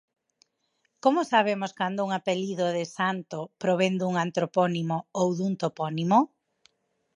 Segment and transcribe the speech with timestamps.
[1.03, 6.19] Como sabemos cando un apelido de santo provén dun antropónimo ou dun topónimo?